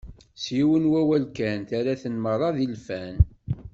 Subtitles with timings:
[0.41, 3.15] S yiwen wawal kan, terra-ten merra d ilfan.